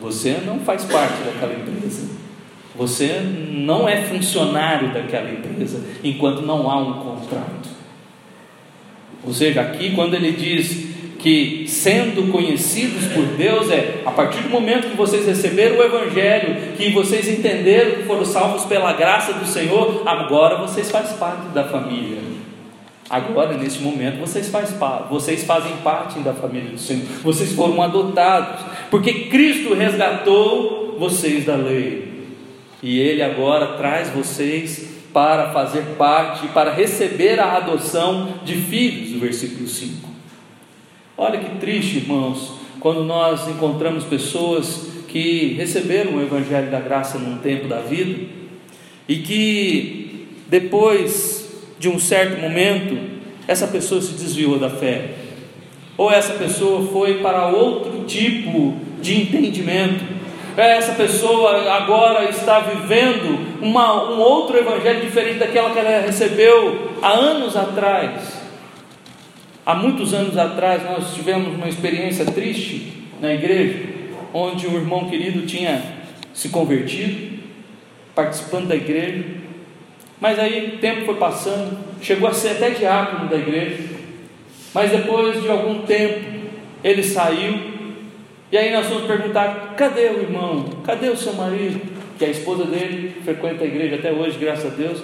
[0.00, 2.08] você não faz parte daquela empresa.
[2.76, 7.68] Você não é funcionário daquela empresa enquanto não há um contrato.
[9.24, 10.89] Ou seja, aqui quando ele diz
[11.22, 16.72] que sendo conhecidos por Deus é a partir do momento que vocês receberam o Evangelho,
[16.76, 21.64] que vocês entenderam que foram salvos pela graça do Senhor, agora vocês fazem parte da
[21.64, 22.18] família.
[23.08, 24.72] Agora, nesse momento, vocês, faz,
[25.10, 31.56] vocês fazem parte da família do Senhor, vocês foram adotados, porque Cristo resgatou vocês da
[31.56, 32.08] lei,
[32.82, 39.66] e Ele agora traz vocês para fazer parte, para receber a adoção de filhos, versículo
[39.66, 40.09] 5.
[41.22, 47.36] Olha que triste, irmãos, quando nós encontramos pessoas que receberam o Evangelho da graça num
[47.36, 48.26] tempo da vida
[49.06, 52.98] e que depois de um certo momento,
[53.46, 55.10] essa pessoa se desviou da fé,
[55.98, 60.02] ou essa pessoa foi para outro tipo de entendimento,
[60.56, 67.10] essa pessoa agora está vivendo uma, um outro evangelho diferente daquela que ela recebeu há
[67.10, 68.39] anos atrás.
[69.70, 73.78] Há muitos anos atrás nós tivemos uma experiência triste na igreja,
[74.34, 75.80] onde um irmão querido tinha
[76.34, 77.38] se convertido,
[78.12, 79.24] participando da igreja,
[80.20, 83.84] mas aí o tempo foi passando, chegou a ser até diácono da igreja.
[84.74, 86.18] Mas depois de algum tempo,
[86.82, 87.60] ele saiu.
[88.50, 90.64] E aí nós vamos perguntar: cadê o irmão?
[90.82, 91.80] Cadê o seu marido?
[92.18, 95.00] Que a esposa dele frequenta a igreja até hoje, graças a Deus.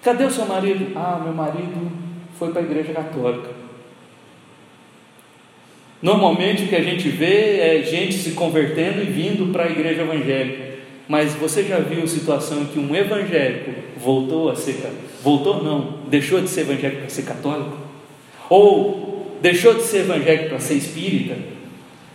[0.00, 0.92] Cadê o seu marido?
[0.94, 2.07] Ah, meu marido
[2.38, 3.50] foi para a igreja católica.
[6.00, 10.02] Normalmente o que a gente vê é gente se convertendo e vindo para a igreja
[10.02, 10.68] evangélica.
[11.08, 14.76] Mas você já viu situação em que um evangélico voltou a ser
[15.22, 17.76] voltou não, deixou de ser evangélico para ser católico?
[18.48, 21.36] Ou deixou de ser evangélico para ser espírita?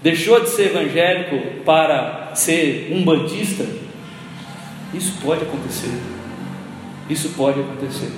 [0.01, 3.65] Deixou de ser evangélico para ser um bandista?
[4.93, 5.91] Isso pode acontecer.
[7.09, 8.11] Isso pode acontecer.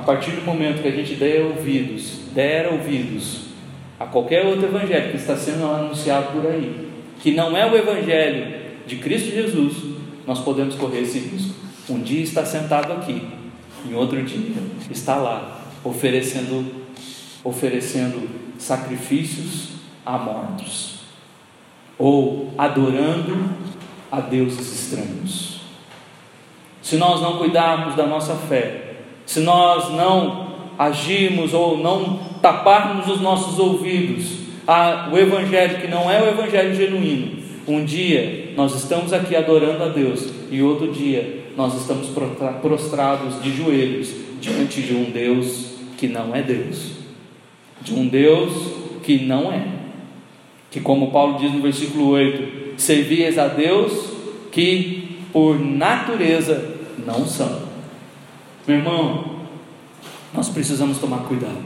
[0.00, 3.42] A partir do momento que a gente der ouvidos, der ouvidos
[3.98, 6.88] a qualquer outro evangelho que está sendo anunciado por aí,
[7.20, 9.74] que não é o evangelho de Cristo Jesus,
[10.26, 11.54] nós podemos correr esse risco.
[11.86, 13.28] Um dia está sentado aqui,
[13.86, 14.54] em outro dia
[14.90, 16.64] está lá, oferecendo,
[17.44, 18.26] oferecendo
[18.56, 19.68] sacrifícios
[20.06, 21.00] a mortos,
[21.98, 23.50] ou adorando
[24.10, 25.60] a deuses estranhos.
[26.80, 28.89] Se nós não cuidarmos da nossa fé,
[29.30, 36.10] se nós não agirmos ou não taparmos os nossos ouvidos a o evangelho que não
[36.10, 41.44] é o evangelho genuíno, um dia nós estamos aqui adorando a Deus e outro dia
[41.56, 42.08] nós estamos
[42.60, 46.94] prostrados de joelhos diante de um Deus que não é Deus,
[47.82, 48.50] de um Deus
[49.04, 49.62] que não é,
[50.72, 54.10] que como Paulo diz no versículo 8: servias a Deus
[54.50, 57.69] que por natureza não são.
[58.70, 59.24] Meu irmão,
[60.32, 61.64] nós precisamos tomar cuidado,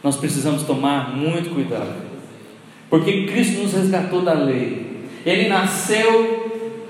[0.00, 1.92] nós precisamos tomar muito cuidado,
[2.88, 6.88] porque Cristo nos resgatou da lei, Ele nasceu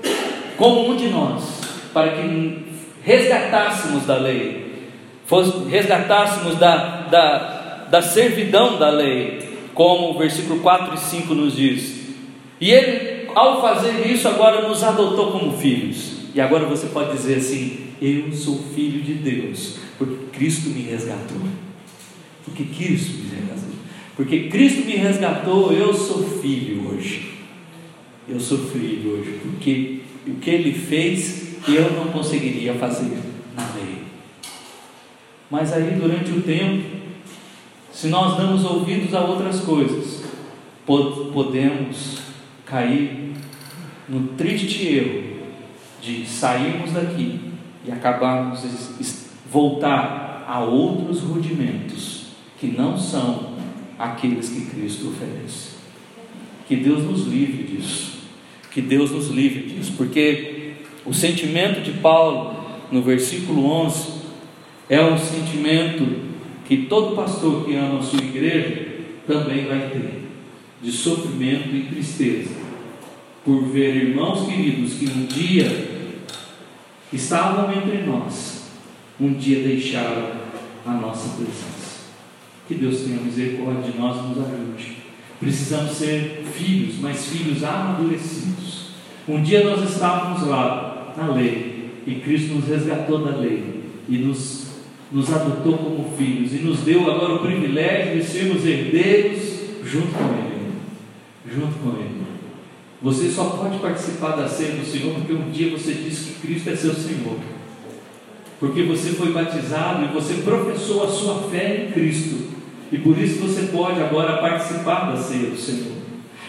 [0.57, 1.41] como um de nós,
[1.91, 2.67] para que
[3.01, 4.91] resgatássemos da lei,
[5.71, 12.13] resgatássemos da, da, da servidão da lei, como o versículo 4 e 5 nos diz.
[12.61, 16.14] E ele, ao fazer isso, agora nos adotou como filhos.
[16.35, 21.39] E agora você pode dizer assim: Eu sou filho de Deus, porque Cristo me resgatou.
[22.43, 23.75] Porque Cristo me resgatou.
[24.17, 27.35] Porque Cristo me resgatou, eu sou filho hoje.
[28.27, 33.17] Eu sou filho hoje, porque o que ele fez eu não conseguiria fazer
[33.55, 33.99] na lei.
[35.49, 36.83] Mas aí durante o tempo,
[37.93, 40.23] se nós damos ouvidos a outras coisas,
[40.85, 42.19] podemos
[42.65, 43.31] cair
[44.09, 45.24] no triste erro
[46.05, 47.39] de sairmos daqui
[47.83, 48.63] e acabarmos
[49.51, 52.27] voltar a outros rudimentos
[52.59, 53.55] que não são
[53.97, 55.75] aqueles que Cristo oferece.
[56.67, 58.19] Que Deus nos livre disso.
[58.71, 60.73] Que Deus nos livre disso, porque
[61.05, 62.55] o sentimento de Paulo
[62.91, 64.09] no versículo 11
[64.89, 66.05] é um sentimento
[66.65, 68.85] que todo pastor que ama a sua igreja
[69.25, 70.23] também vai ter,
[70.81, 72.51] de sofrimento e tristeza,
[73.43, 75.94] por ver irmãos queridos que um dia
[77.15, 78.65] estavam entre nós,
[79.19, 80.31] um dia deixaram
[80.85, 82.05] a nossa presença.
[82.67, 84.97] Que Deus tenha misericórdia de nós e nos ajude.
[85.39, 88.89] Precisamos ser filhos, mas filhos amadurecidos.
[89.27, 94.67] Um dia nós estávamos lá, na lei, e Cristo nos resgatou da lei e nos,
[95.11, 99.41] nos adotou como filhos e nos deu agora o privilégio de sermos herdeiros
[99.83, 100.73] junto com Ele.
[101.51, 102.25] Junto com Ele.
[103.01, 106.69] Você só pode participar da ceia do Senhor porque um dia você disse que Cristo
[106.69, 107.37] é seu Senhor.
[108.59, 112.55] Porque você foi batizado e você professou a sua fé em Cristo.
[112.91, 115.95] E por isso você pode agora participar da ceia do Senhor.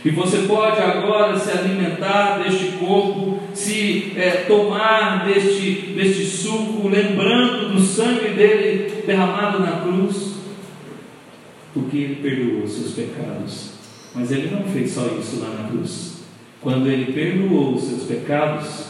[0.04, 7.72] E você pode agora se alimentar deste corpo, se é, tomar deste, deste suco, lembrando
[7.72, 10.34] do sangue dele derramado na cruz,
[11.74, 13.70] porque ele perdoou seus pecados.
[14.14, 16.15] Mas ele não fez só isso lá na cruz.
[16.66, 18.86] Quando ele perdoou os seus pecados,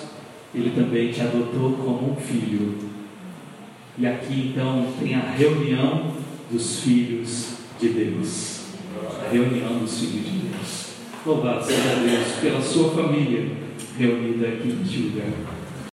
[0.54, 2.74] ele também te adotou como um filho.
[3.98, 6.10] E aqui então tem a reunião
[6.50, 8.68] dos filhos de Deus.
[9.22, 10.86] A reunião dos filhos de Deus.
[11.26, 13.46] Louvado seja Deus pela sua família
[13.98, 15.55] reunida aqui neste lugar.